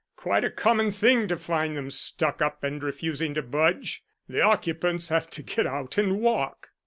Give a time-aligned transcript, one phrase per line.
[0.15, 4.03] Quite a common thing to find them stuck up and refusing to budge.
[4.27, 6.71] The occupants have to get out and walk."